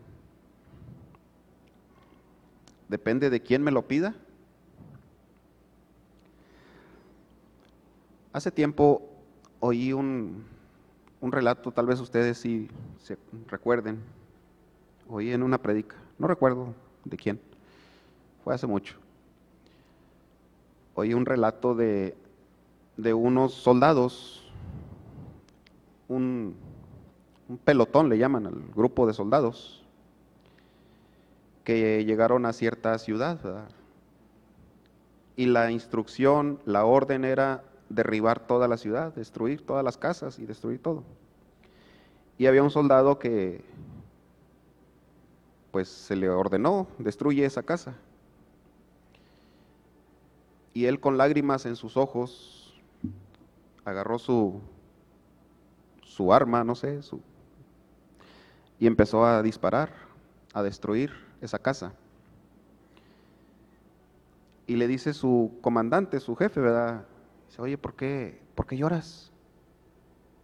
Depende 2.89 3.29
de 3.29 3.43
quién 3.43 3.63
me 3.63 3.71
lo 3.71 3.87
pida. 3.87 4.15
Hace 8.33 8.51
tiempo 8.51 9.11
oí 9.61 9.93
un, 9.93 10.47
un 11.23 11.31
relato, 11.31 11.71
tal 11.71 11.87
vez 11.87 12.00
ustedes 12.00 12.37
sí 12.37 12.69
se 12.99 13.17
recuerden, 13.47 14.00
oí 15.09 15.31
en 15.31 15.45
una 15.45 15.57
predica, 15.57 15.97
no 16.19 16.26
recuerdo 16.26 16.75
de 17.05 17.17
quién, 17.17 17.41
fue 18.45 18.55
hace 18.55 18.67
mucho. 18.67 18.97
Oí 20.95 21.14
un 21.14 21.25
relato 21.25 21.76
de, 21.76 22.17
de 22.97 23.14
unos 23.14 23.55
soldados, 23.55 24.52
un, 26.09 26.57
un 27.49 27.59
pelotón 27.59 28.09
le 28.09 28.19
llaman 28.19 28.49
al 28.49 28.61
grupo 28.75 29.07
de 29.07 29.14
soldados, 29.14 29.85
que 31.62 32.05
llegaron 32.05 32.47
a 32.47 32.52
cierta 32.52 32.99
ciudad. 32.99 33.38
Y 35.37 35.47
la 35.47 35.71
instrucción, 35.71 36.59
la 36.67 36.85
orden 36.85 37.25
era 37.25 37.62
derribar 37.95 38.47
toda 38.47 38.69
la 38.69 38.77
ciudad, 38.77 39.15
destruir 39.15 39.65
todas 39.65 39.85
las 39.85 39.97
casas 39.97 40.39
y 40.39 40.47
destruir 40.47 40.81
todo. 40.81 41.05
Y 42.39 42.47
había 42.47 42.63
un 42.63 42.71
soldado 42.71 43.19
que 43.19 43.65
pues 45.71 45.89
se 45.89 46.17
le 46.17 46.29
ordenó, 46.29 46.87
destruye 46.99 47.45
esa 47.45 47.63
casa. 47.63 47.95
Y 50.75 50.87
él 50.87 51.01
con 51.01 51.19
lágrimas 51.19 51.67
en 51.67 51.77
sus 51.77 51.97
ojos 51.97 52.81
agarró 53.85 54.19
su, 54.19 54.61
su 56.03 56.33
arma, 56.33 56.63
no 56.65 56.75
sé, 56.75 57.03
su, 57.03 57.21
y 58.79 58.87
empezó 58.87 59.25
a 59.25 59.43
disparar, 59.43 59.91
a 60.53 60.63
destruir 60.63 61.13
esa 61.41 61.59
casa. 61.59 61.93
Y 64.67 64.77
le 64.77 64.87
dice 64.89 65.15
su 65.15 65.59
comandante, 65.61 66.21
su 66.21 66.37
jefe, 66.37 66.61
¿verdad? 66.61 67.05
Dice, 67.52 67.61
oye, 67.61 67.76
¿por 67.76 67.92
qué, 67.92 68.40
¿por 68.54 68.66
qué 68.66 68.78
lloras? 68.78 69.30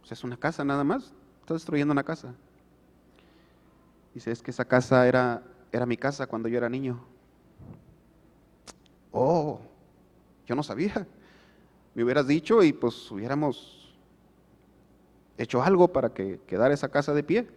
sea, 0.03 0.13
es 0.13 0.23
una 0.23 0.37
casa 0.37 0.63
nada 0.63 0.83
más, 0.83 1.11
está 1.41 1.55
destruyendo 1.55 1.91
una 1.91 2.03
casa. 2.03 2.35
Dice, 4.13 4.29
es 4.29 4.43
que 4.43 4.51
esa 4.51 4.63
casa 4.63 5.07
era, 5.07 5.41
era 5.71 5.87
mi 5.87 5.97
casa 5.97 6.27
cuando 6.27 6.47
yo 6.49 6.59
era 6.59 6.69
niño. 6.69 6.99
Oh, 9.11 9.59
yo 10.45 10.53
no 10.53 10.61
sabía. 10.61 11.07
Me 11.95 12.03
hubieras 12.03 12.27
dicho 12.27 12.61
y 12.61 12.73
pues 12.73 13.09
hubiéramos 13.09 13.91
hecho 15.35 15.63
algo 15.63 15.87
para 15.87 16.13
que 16.13 16.39
quedara 16.45 16.75
esa 16.75 16.89
casa 16.89 17.15
de 17.15 17.23
pie. 17.23 17.47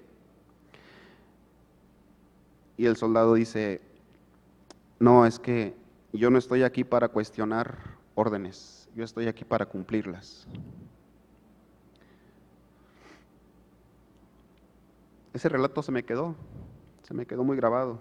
Y 2.78 2.87
el 2.87 2.97
soldado 2.97 3.35
dice, 3.35 3.82
no, 4.99 5.26
es 5.26 5.38
que 5.38 5.75
yo 6.14 6.30
no 6.30 6.38
estoy 6.38 6.62
aquí 6.62 6.85
para 6.85 7.09
cuestionar 7.09 7.76
órdenes 8.14 8.82
yo 8.95 9.05
estoy 9.05 9.27
aquí 9.27 9.45
para 9.45 9.67
cumplirlas. 9.67 10.47
Ese 15.33 15.49
relato 15.49 15.83
se 15.83 15.93
me 15.93 16.05
quedó, 16.05 16.35
se 17.03 17.15
me 17.15 17.25
quedó 17.27 17.43
muy 17.43 17.57
grabado. 17.57 18.01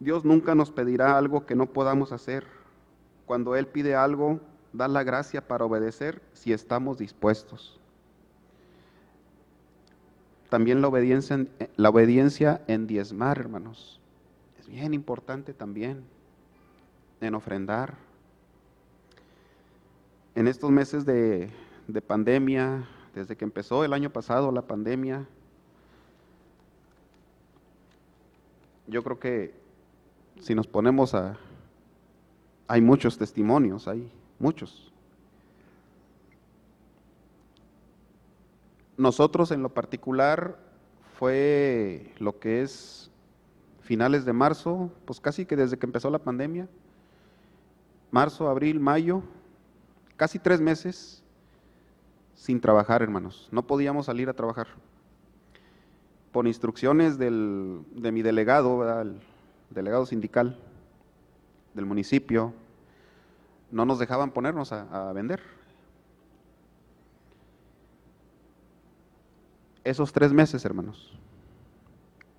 Dios 0.00 0.24
nunca 0.24 0.54
nos 0.54 0.70
pedirá 0.70 1.18
algo 1.18 1.44
que 1.44 1.54
no 1.54 1.66
podamos 1.66 2.12
hacer. 2.12 2.46
Cuando 3.26 3.54
Él 3.54 3.66
pide 3.66 3.94
algo, 3.94 4.40
da 4.72 4.88
la 4.88 5.04
gracia 5.04 5.46
para 5.46 5.66
obedecer 5.66 6.22
si 6.32 6.52
estamos 6.52 6.98
dispuestos. 6.98 7.78
También 10.48 10.80
la 10.80 10.88
obediencia, 10.88 11.46
la 11.76 11.90
obediencia 11.90 12.62
en 12.66 12.86
diezmar, 12.86 13.38
hermanos. 13.38 14.00
Es 14.58 14.66
bien 14.66 14.94
importante 14.94 15.52
también 15.52 16.04
en 17.20 17.34
ofrendar 17.34 17.96
en 20.34 20.48
estos 20.48 20.70
meses 20.70 21.04
de, 21.04 21.50
pandemia, 22.06 22.88
desde 23.14 23.36
que 23.36 23.44
empezó 23.44 23.84
el 23.84 23.92
año 23.92 24.10
pasado 24.10 24.50
la 24.50 24.62
pandemia, 24.62 25.26
yo 28.86 29.02
creo 29.02 29.18
que 29.18 29.54
si 30.40 30.54
nos 30.54 30.66
ponemos 30.66 31.14
a... 31.14 31.36
Hay 32.68 32.80
muchos 32.80 33.18
testimonios, 33.18 33.86
hay 33.86 34.10
muchos. 34.38 34.90
Nosotros 38.96 39.50
en 39.50 39.62
lo 39.62 39.68
particular 39.68 40.56
fue 41.18 42.14
lo 42.18 42.38
que 42.38 42.62
es 42.62 43.10
finales 43.82 44.24
de 44.24 44.32
marzo, 44.32 44.90
pues 45.04 45.20
casi 45.20 45.44
que 45.44 45.56
desde 45.56 45.78
que 45.78 45.84
empezó 45.84 46.08
la 46.08 46.20
pandemia, 46.20 46.68
marzo, 48.10 48.48
abril, 48.48 48.80
mayo, 48.80 49.22
casi 50.22 50.38
tres 50.38 50.60
meses 50.60 51.20
sin 52.36 52.60
trabajar, 52.60 53.02
hermanos. 53.02 53.48
No 53.50 53.66
podíamos 53.66 54.06
salir 54.06 54.28
a 54.28 54.34
trabajar. 54.34 54.68
Por 56.30 56.46
instrucciones 56.46 57.18
de 57.18 57.28
mi 57.28 58.22
delegado, 58.22 59.00
el 59.00 59.20
delegado 59.70 60.06
sindical 60.06 60.56
del 61.74 61.86
municipio, 61.86 62.54
no 63.72 63.84
nos 63.84 63.98
dejaban 63.98 64.30
ponernos 64.30 64.70
a, 64.70 65.08
a 65.08 65.12
vender. 65.12 65.42
Esos 69.82 70.12
tres 70.12 70.32
meses, 70.32 70.64
hermanos, 70.64 71.18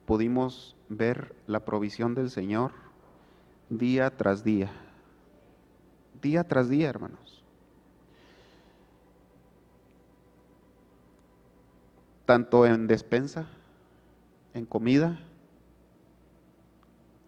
pudimos 0.06 0.78
ver 0.88 1.36
la 1.48 1.66
provisión 1.66 2.16
del 2.16 2.30
Señor 2.30 2.72
día 3.70 4.10
tras 4.16 4.46
día. 4.46 4.72
Día 6.22 6.46
tras 6.46 6.70
día, 6.70 6.90
hermanos. 6.90 7.43
Tanto 12.34 12.66
en 12.66 12.88
despensa, 12.88 13.46
en 14.56 14.66
comida, 14.66 15.20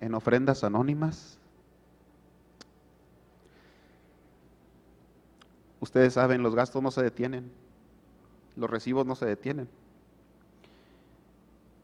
en 0.02 0.16
ofrendas 0.16 0.64
anónimas. 0.64 1.38
Ustedes 5.80 6.14
saben, 6.14 6.42
los 6.42 6.56
gastos 6.56 6.82
no 6.82 6.90
se 6.90 7.04
detienen, 7.04 7.52
los 8.56 8.68
recibos 8.68 9.06
no 9.06 9.14
se 9.14 9.28
detienen. 9.28 9.70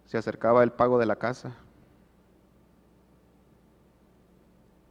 Se 0.08 0.18
acercaba 0.18 0.64
el 0.64 0.72
pago 0.72 0.98
de 0.98 1.06
la 1.06 1.18
casa. 1.18 1.56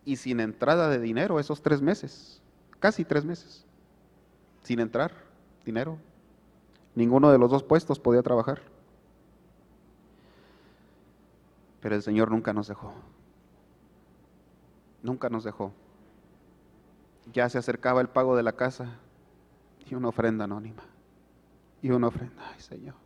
Y 0.05 0.15
sin 0.15 0.39
entrada 0.39 0.89
de 0.89 1.01
dinero 1.01 1.41
esos 1.41 1.63
tres 1.63 1.83
meses, 1.83 2.41
casi 2.79 3.05
tres 3.05 3.25
meses, 3.25 3.65
sin 4.63 4.79
entrar 4.79 5.11
dinero. 5.65 5.99
Ninguno 7.01 7.33
de 7.33 7.39
los 7.39 7.51
dos 7.51 7.63
puestos 7.63 7.99
podía 7.99 8.21
trabajar. 8.21 8.61
Pero 11.81 11.95
el 11.95 12.03
Señor 12.03 12.31
nunca 12.31 12.53
nos 12.53 12.69
dejó. 12.69 12.93
Nunca 15.03 15.31
nos 15.31 15.43
dejó. 15.43 15.73
Ya 17.33 17.49
se 17.49 17.57
acercaba 17.57 18.03
el 18.03 18.11
pago 18.11 18.37
de 18.37 18.43
la 18.43 18.53
casa 18.53 18.99
y 19.87 19.95
una 19.95 20.09
ofrenda 20.09 20.45
anónima. 20.45 20.83
Y 21.81 21.91
una 21.91 22.09
ofrenda, 22.09 22.51
ay 22.53 22.61
Señor. 22.61 22.97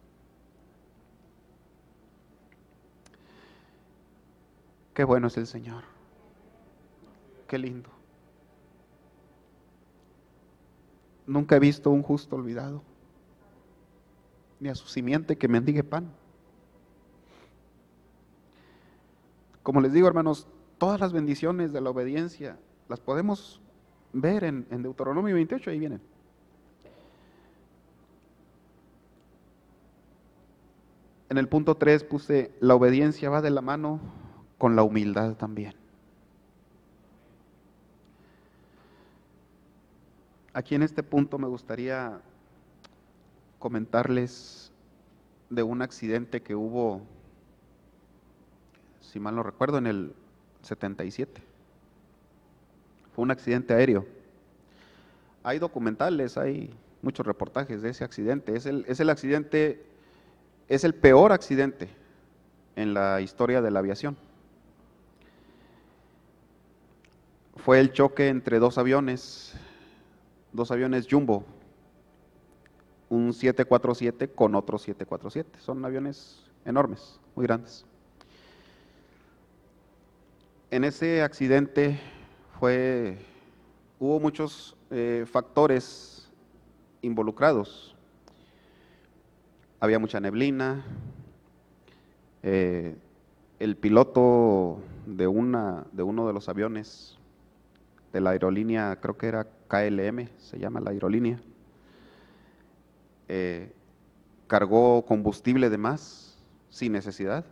Qué 4.93 5.05
bueno 5.05 5.29
es 5.29 5.37
el 5.37 5.47
Señor. 5.47 5.85
Qué 7.47 7.59
lindo. 7.59 7.91
Nunca 11.29 11.55
he 11.55 11.61
visto 11.61 11.93
un 11.93 12.03
justo 12.03 12.35
olvidado 12.35 12.83
ni 14.61 14.69
a 14.69 14.75
su 14.75 14.87
simiente 14.88 15.37
que 15.37 15.49
mendigue 15.49 15.85
pan. 15.85 16.11
Como 19.62 19.81
les 19.81 19.93
digo, 19.93 20.07
hermanos, 20.07 20.47
todas 20.79 21.01
las 21.01 21.12
bendiciones 21.12 21.73
de 21.73 21.81
la 21.81 21.90
obediencia 21.90 22.59
las 22.88 23.01
podemos 23.01 23.61
ver 24.12 24.45
en, 24.45 24.67
en 24.71 24.83
Deuteronomio 24.83 25.35
28, 25.35 25.71
ahí 25.71 25.79
vienen. 25.79 26.01
En 31.31 31.38
el 31.38 31.49
punto 31.49 31.77
3 31.77 32.05
puse, 32.05 32.53
la 32.61 32.75
obediencia 32.75 33.31
va 33.31 33.43
de 33.43 33.51
la 33.51 33.61
mano 33.61 33.99
con 34.59 34.77
la 34.77 34.83
humildad 34.83 35.35
también. 35.35 35.75
Aquí 40.53 40.77
en 40.77 40.85
este 40.85 41.03
punto 41.03 41.37
me 41.38 41.49
gustaría 41.49 42.21
comentarles 43.64 44.70
de 45.48 45.62
un 45.62 45.81
accidente 45.81 46.42
que 46.42 46.55
hubo, 46.55 47.00
si 49.00 49.18
mal 49.18 49.35
no 49.35 49.42
recuerdo, 49.42 49.79
en 49.79 49.87
el 49.87 50.12
77. 50.61 51.40
Fue 53.14 53.22
un 53.22 53.31
accidente 53.31 53.72
aéreo. 53.72 54.05
Hay 55.42 55.59
documentales, 55.59 56.37
hay 56.37 56.74
muchos 57.00 57.24
reportajes 57.24 57.81
de 57.81 57.88
ese 57.88 58.05
accidente. 58.05 58.55
Es 58.55 58.66
el, 58.66 58.85
es 58.87 59.00
el 59.00 59.09
accidente, 59.09 59.83
es 60.68 60.85
el 60.85 60.94
peor 60.94 61.33
accidente 61.33 61.88
en 62.77 62.92
la 62.92 63.22
historia 63.22 63.62
de 63.62 63.70
la 63.70 63.79
aviación. 63.79 64.14
fue 67.57 67.81
el 67.81 67.94
choque 67.94 68.29
entre 68.29 68.59
dos 68.59 68.77
aviones, 68.77 69.55
dos 70.53 70.70
aviones 70.70 71.07
Jumbo, 71.11 71.46
un 73.09 73.33
747 73.33 74.29
con 74.29 74.55
otro 74.55 74.79
747. 74.79 75.59
Son 75.61 75.85
aviones 75.85 76.45
enormes, 76.64 77.21
muy 77.35 77.47
grandes. 77.47 77.85
En 80.71 80.85
ese 80.85 81.23
accidente 81.23 82.01
fue, 82.59 83.19
hubo 83.99 84.19
muchos 84.19 84.77
eh, 84.90 85.25
factores 85.31 86.29
involucrados. 87.03 87.95
Había 89.79 89.99
mucha 89.99 90.19
neblina, 90.19 90.85
eh, 92.43 92.97
el 93.59 93.77
piloto 93.77 94.79
de, 95.07 95.27
una, 95.27 95.85
de 95.93 96.03
uno 96.03 96.27
de 96.27 96.33
los 96.33 96.49
aviones 96.49 97.19
de 98.12 98.21
la 98.21 98.31
aerolínea, 98.31 98.97
creo 99.01 99.17
que 99.17 99.27
era 99.27 99.47
KLM, 99.69 100.29
se 100.38 100.59
llama 100.59 100.81
la 100.81 100.90
aerolínea, 100.90 101.40
eh, 103.29 103.73
cargó 104.47 105.05
combustible 105.05 105.71
de 105.71 105.79
más 105.79 106.37
sin 106.71 106.93
necesidad, 106.93 107.45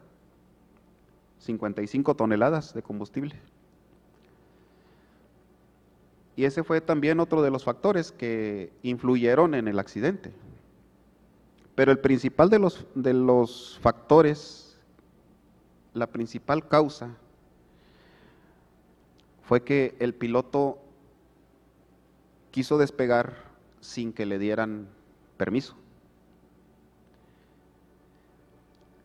55 1.39 2.15
toneladas 2.15 2.75
de 2.75 2.83
combustible. 2.83 3.35
Y 6.37 6.45
ese 6.45 6.63
fue 6.65 6.81
también 6.81 7.21
otro 7.21 7.43
de 7.43 7.51
los 7.51 7.65
factores 7.65 8.11
que 8.11 8.73
influyeron 8.83 9.55
en 9.55 9.69
el 9.69 9.79
accidente. 9.79 10.33
Pero 11.75 11.93
el 11.93 11.99
principal 11.99 12.51
de 12.51 12.59
los, 12.59 12.87
de 12.95 13.13
los 13.13 13.79
factores, 13.83 14.79
la 15.95 16.07
principal 16.07 16.67
causa, 16.69 17.17
fue 19.43 19.63
que 19.63 19.95
el 19.99 20.15
piloto 20.15 20.79
quiso 22.51 22.79
despegar 22.79 23.35
sin 23.81 24.13
que 24.13 24.27
le 24.27 24.39
dieran 24.39 24.89
permiso. 25.37 25.77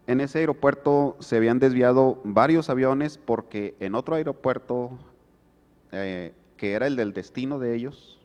En 0.08 0.22
ese 0.22 0.40
aeropuerto 0.40 1.18
se 1.20 1.36
habían 1.36 1.60
desviado 1.60 2.22
varios 2.24 2.70
aviones 2.70 3.18
porque 3.18 3.76
en 3.82 3.94
otro 3.94 4.16
aeropuerto, 4.16 4.92
eh, 5.92 6.34
que 6.56 6.74
era 6.74 6.88
el 6.88 6.96
del 6.96 7.14
destino 7.14 7.60
de 7.60 7.76
ellos, 7.76 8.18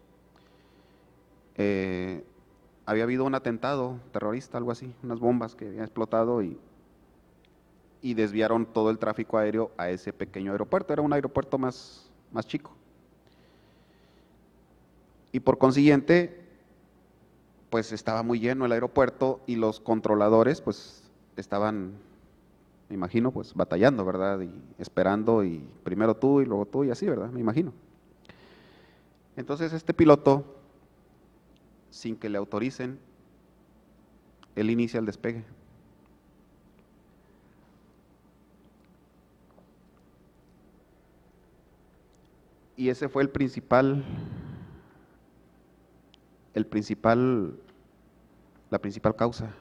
eh, 1.56 2.24
había 2.86 3.02
habido 3.02 3.24
un 3.24 3.34
atentado 3.34 3.98
terrorista, 4.12 4.58
algo 4.58 4.70
así, 4.70 4.94
unas 5.02 5.18
bombas 5.18 5.56
que 5.56 5.66
habían 5.66 5.82
explotado 5.82 6.42
y, 6.42 6.56
y 8.00 8.14
desviaron 8.14 8.66
todo 8.66 8.90
el 8.90 8.98
tráfico 8.98 9.38
aéreo 9.38 9.72
a 9.76 9.90
ese 9.90 10.12
pequeño 10.12 10.52
aeropuerto. 10.52 10.92
Era 10.92 11.02
un 11.02 11.12
aeropuerto 11.12 11.58
más, 11.58 12.10
más 12.32 12.46
chico. 12.46 12.72
Y 15.32 15.40
por 15.40 15.58
consiguiente, 15.58 16.41
pues 17.72 17.90
estaba 17.90 18.22
muy 18.22 18.38
lleno 18.38 18.66
el 18.66 18.72
aeropuerto 18.72 19.40
y 19.46 19.56
los 19.56 19.80
controladores 19.80 20.60
pues 20.60 21.10
estaban, 21.38 21.94
me 22.90 22.94
imagino, 22.94 23.30
pues 23.30 23.54
batallando, 23.54 24.04
¿verdad? 24.04 24.42
Y 24.42 24.50
esperando 24.76 25.42
y 25.42 25.66
primero 25.82 26.14
tú 26.14 26.42
y 26.42 26.44
luego 26.44 26.66
tú 26.66 26.84
y 26.84 26.90
así, 26.90 27.06
¿verdad? 27.08 27.30
Me 27.30 27.40
imagino. 27.40 27.72
Entonces 29.38 29.72
este 29.72 29.94
piloto, 29.94 30.44
sin 31.88 32.14
que 32.14 32.28
le 32.28 32.36
autoricen, 32.36 32.98
él 34.54 34.68
inicia 34.68 35.00
el 35.00 35.06
despegue. 35.06 35.42
Y 42.76 42.90
ese 42.90 43.08
fue 43.08 43.22
el 43.22 43.30
principal 43.30 44.04
el 46.54 46.66
principal, 46.66 47.58
la 48.70 48.78
principal 48.78 49.16
causa 49.16 49.54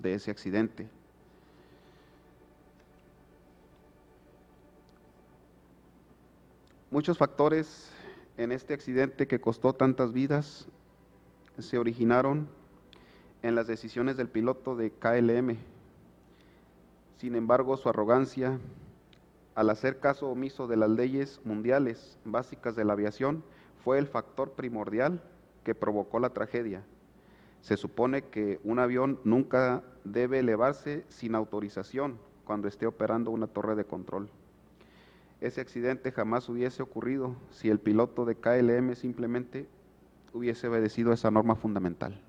de 0.00 0.14
ese 0.14 0.30
accidente. 0.30 0.88
Muchos 6.90 7.18
factores 7.18 7.90
en 8.36 8.52
este 8.52 8.72
accidente 8.74 9.26
que 9.26 9.40
costó 9.40 9.72
tantas 9.72 10.12
vidas 10.12 10.66
se 11.58 11.78
originaron 11.78 12.48
en 13.42 13.54
las 13.54 13.66
decisiones 13.66 14.16
del 14.16 14.28
piloto 14.28 14.76
de 14.76 14.90
KLM. 14.90 15.56
Sin 17.18 17.34
embargo, 17.34 17.76
su 17.76 17.88
arrogancia, 17.88 18.58
al 19.54 19.70
hacer 19.70 19.98
caso 19.98 20.28
omiso 20.28 20.66
de 20.66 20.76
las 20.76 20.90
leyes 20.90 21.40
mundiales 21.44 22.18
básicas 22.24 22.76
de 22.76 22.84
la 22.84 22.94
aviación, 22.94 23.44
fue 23.82 23.98
el 23.98 24.06
factor 24.06 24.52
primordial 24.52 25.20
que 25.64 25.74
provocó 25.74 26.20
la 26.20 26.30
tragedia. 26.30 26.84
Se 27.62 27.76
supone 27.76 28.22
que 28.22 28.60
un 28.62 28.78
avión 28.78 29.18
nunca 29.24 29.82
debe 30.04 30.38
elevarse 30.38 31.04
sin 31.08 31.34
autorización 31.34 32.18
cuando 32.44 32.68
esté 32.68 32.86
operando 32.86 33.30
una 33.30 33.46
torre 33.46 33.74
de 33.74 33.86
control. 33.86 34.28
Ese 35.40 35.60
accidente 35.60 36.12
jamás 36.12 36.48
hubiese 36.48 36.82
ocurrido 36.82 37.34
si 37.50 37.70
el 37.70 37.78
piloto 37.78 38.24
de 38.24 38.36
KLM 38.36 38.94
simplemente 38.94 39.66
hubiese 40.32 40.68
obedecido 40.68 41.12
esa 41.12 41.30
norma 41.30 41.56
fundamental. 41.56 42.20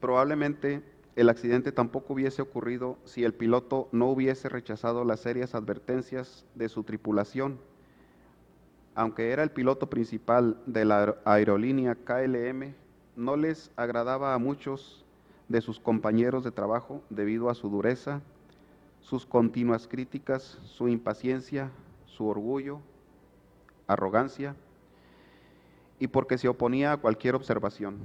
Probablemente 0.00 0.82
el 1.16 1.28
accidente 1.28 1.70
tampoco 1.70 2.14
hubiese 2.14 2.42
ocurrido 2.42 2.98
si 3.04 3.22
el 3.22 3.34
piloto 3.34 3.88
no 3.92 4.08
hubiese 4.08 4.48
rechazado 4.48 5.04
las 5.04 5.20
serias 5.20 5.54
advertencias 5.54 6.44
de 6.56 6.68
su 6.68 6.82
tripulación. 6.82 7.58
Aunque 8.96 9.30
era 9.30 9.44
el 9.44 9.50
piloto 9.50 9.88
principal 9.88 10.60
de 10.66 10.84
la 10.84 11.16
aerolínea 11.24 11.94
KLM, 11.94 12.74
no 13.16 13.36
les 13.36 13.70
agradaba 13.76 14.34
a 14.34 14.38
muchos 14.38 15.04
de 15.48 15.60
sus 15.60 15.78
compañeros 15.78 16.42
de 16.42 16.50
trabajo 16.50 17.00
debido 17.10 17.48
a 17.48 17.54
su 17.54 17.68
dureza, 17.68 18.20
sus 19.00 19.24
continuas 19.24 19.86
críticas, 19.86 20.58
su 20.64 20.88
impaciencia, 20.88 21.70
su 22.06 22.26
orgullo, 22.26 22.80
arrogancia 23.86 24.56
y 26.00 26.08
porque 26.08 26.38
se 26.38 26.48
oponía 26.48 26.92
a 26.92 26.96
cualquier 26.96 27.36
observación 27.36 27.98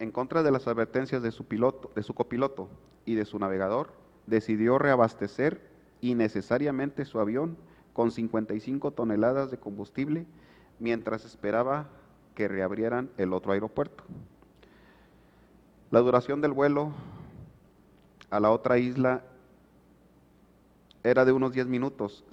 en 0.00 0.10
contra 0.10 0.42
de 0.42 0.50
las 0.50 0.66
advertencias 0.66 1.22
de 1.22 1.30
su, 1.30 1.44
piloto, 1.44 1.90
de 1.94 2.02
su 2.02 2.14
copiloto 2.14 2.68
y 3.04 3.14
de 3.14 3.26
su 3.26 3.38
navegador, 3.38 3.92
decidió 4.26 4.78
reabastecer 4.78 5.60
innecesariamente 6.00 7.04
su 7.04 7.20
avión 7.20 7.58
con 7.92 8.10
55 8.10 8.92
toneladas 8.92 9.50
de 9.50 9.58
combustible 9.58 10.26
mientras 10.78 11.26
esperaba 11.26 11.88
que 12.34 12.48
reabrieran 12.48 13.10
el 13.18 13.34
otro 13.34 13.52
aeropuerto. 13.52 14.02
La 15.90 16.00
duración 16.00 16.40
del 16.40 16.52
vuelo 16.52 16.92
a 18.30 18.40
la 18.40 18.50
otra 18.50 18.78
isla 18.78 19.22
era 21.02 21.26
de 21.26 21.32
unos 21.32 21.52
10 21.52 21.66
minutos. 21.66 22.24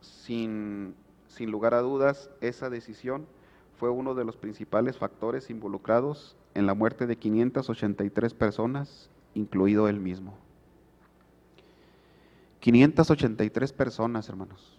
Sin, 0.00 0.96
sin 1.28 1.50
lugar 1.52 1.74
a 1.74 1.80
dudas, 1.80 2.30
esa 2.40 2.70
decisión 2.70 3.26
fue 3.78 3.90
uno 3.90 4.14
de 4.14 4.24
los 4.24 4.36
principales 4.36 4.98
factores 4.98 5.50
involucrados 5.50 6.36
en 6.54 6.66
la 6.66 6.74
muerte 6.74 7.06
de 7.06 7.16
583 7.16 8.34
personas, 8.34 9.08
incluido 9.34 9.88
él 9.88 10.00
mismo. 10.00 10.36
583 12.58 13.72
personas, 13.72 14.28
hermanos. 14.28 14.74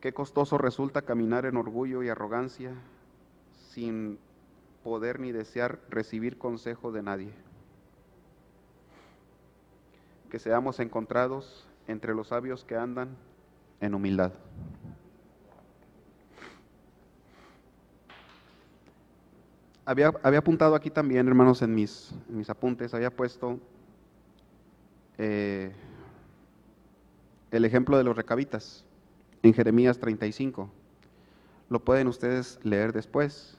Qué 0.00 0.14
costoso 0.14 0.56
resulta 0.56 1.02
caminar 1.02 1.44
en 1.44 1.56
orgullo 1.56 2.02
y 2.02 2.08
arrogancia 2.08 2.72
sin 3.70 4.18
poder 4.84 5.18
ni 5.18 5.32
desear 5.32 5.80
recibir 5.88 6.38
consejo 6.38 6.92
de 6.92 7.02
nadie 7.02 7.32
que 10.30 10.38
seamos 10.38 10.80
encontrados 10.80 11.64
entre 11.86 12.14
los 12.14 12.28
sabios 12.28 12.64
que 12.64 12.76
andan 12.76 13.16
en 13.80 13.94
humildad. 13.94 14.32
Había, 19.84 20.12
había 20.22 20.40
apuntado 20.40 20.74
aquí 20.74 20.90
también, 20.90 21.28
hermanos, 21.28 21.62
en 21.62 21.74
mis, 21.74 22.12
mis 22.28 22.50
apuntes, 22.50 22.94
había 22.94 23.14
puesto 23.14 23.60
eh, 25.18 25.72
el 27.52 27.64
ejemplo 27.64 27.96
de 27.96 28.02
los 28.02 28.16
recabitas 28.16 28.84
en 29.42 29.54
Jeremías 29.54 29.98
35. 30.00 30.68
Lo 31.68 31.84
pueden 31.84 32.08
ustedes 32.08 32.58
leer 32.64 32.92
después, 32.92 33.56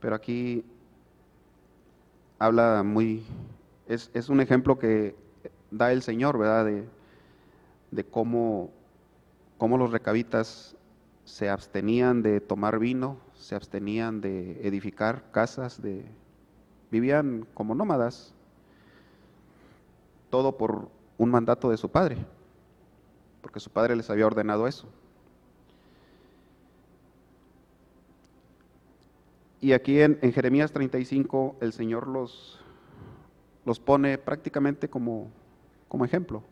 pero 0.00 0.14
aquí 0.14 0.64
habla 2.38 2.82
muy, 2.82 3.24
es, 3.86 4.10
es 4.14 4.28
un 4.28 4.40
ejemplo 4.40 4.78
que 4.78 5.16
da 5.70 5.92
el 5.92 6.02
Señor, 6.02 6.38
¿verdad? 6.38 6.66
De, 6.66 6.88
de 7.90 8.04
cómo, 8.04 8.70
cómo 9.58 9.78
los 9.78 9.90
recabitas 9.90 10.76
se 11.24 11.48
abstenían 11.48 12.22
de 12.22 12.40
tomar 12.40 12.78
vino, 12.78 13.16
se 13.34 13.54
abstenían 13.54 14.20
de 14.20 14.66
edificar 14.66 15.30
casas, 15.30 15.80
de, 15.80 16.04
vivían 16.90 17.46
como 17.54 17.74
nómadas, 17.74 18.34
todo 20.30 20.56
por 20.56 20.88
un 21.18 21.30
mandato 21.30 21.70
de 21.70 21.76
su 21.76 21.88
padre, 21.88 22.18
porque 23.40 23.60
su 23.60 23.70
padre 23.70 23.96
les 23.96 24.10
había 24.10 24.26
ordenado 24.26 24.66
eso. 24.66 24.88
Y 29.64 29.72
aquí 29.72 29.98
en, 30.02 30.18
Jeremías 30.20 30.72
35 30.72 31.56
el 31.62 31.72
Señor 31.72 32.06
los, 32.06 32.60
los 33.64 33.80
pone 33.80 34.18
prácticamente 34.18 34.90
como, 34.90 35.30
como 35.88 36.04
ejemplo. 36.04 36.42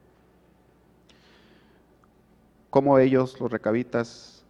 Cómo 2.70 2.98
ellos, 2.98 3.38
los 3.38 3.52
recabitas, 3.52 4.46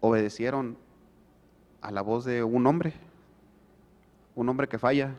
obedecieron 0.00 0.76
a 1.82 1.92
la 1.92 2.02
voz 2.02 2.24
de 2.24 2.42
un 2.42 2.66
hombre, 2.66 2.94
un 4.34 4.48
hombre 4.48 4.66
que 4.66 4.80
falla, 4.80 5.14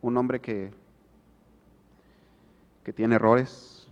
un 0.00 0.16
hombre 0.16 0.40
que, 0.40 0.70
que 2.84 2.92
tiene 2.92 3.16
errores. 3.16 3.88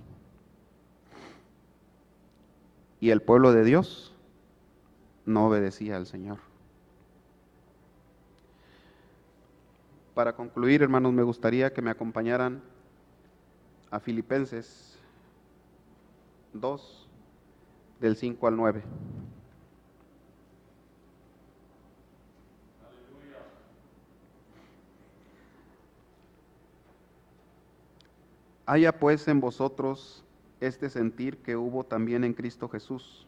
Y 3.00 3.10
el 3.10 3.22
pueblo 3.22 3.50
de 3.50 3.64
Dios 3.64 4.14
no 5.28 5.46
obedecía 5.46 5.96
al 5.96 6.06
Señor. 6.06 6.38
Para 10.14 10.34
concluir, 10.34 10.82
hermanos, 10.82 11.12
me 11.12 11.22
gustaría 11.22 11.72
que 11.72 11.82
me 11.82 11.90
acompañaran 11.90 12.62
a 13.90 14.00
Filipenses 14.00 14.98
2, 16.54 17.08
del 18.00 18.16
5 18.16 18.48
al 18.48 18.56
9. 18.56 18.82
Haya 28.66 28.98
pues 28.98 29.28
en 29.28 29.40
vosotros 29.40 30.24
este 30.60 30.90
sentir 30.90 31.38
que 31.38 31.56
hubo 31.56 31.84
también 31.84 32.24
en 32.24 32.34
Cristo 32.34 32.68
Jesús, 32.68 33.27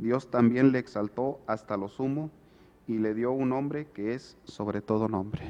Dios 0.00 0.30
también 0.30 0.72
le 0.72 0.78
exaltó 0.78 1.40
hasta 1.46 1.76
lo 1.76 1.88
sumo 1.88 2.30
y 2.86 2.96
le 2.98 3.12
dio 3.12 3.32
un 3.32 3.50
nombre 3.50 3.86
que 3.92 4.14
es 4.14 4.38
sobre 4.44 4.80
todo 4.80 5.08
nombre. 5.08 5.42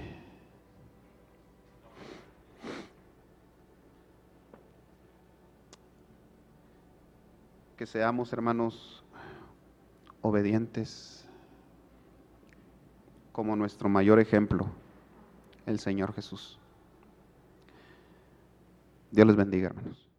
Que 7.77 7.87
seamos, 7.87 8.33
hermanos, 8.33 9.05
obedientes 10.21 11.25
como 13.31 13.55
nuestro 13.55 13.89
mayor 13.89 14.19
ejemplo, 14.19 14.67
el 15.65 15.79
Señor 15.79 16.13
Jesús. 16.13 16.59
Dios 19.13 19.29
les 19.29 19.37
bendiga, 19.37 19.69
hermanos. 19.69 20.10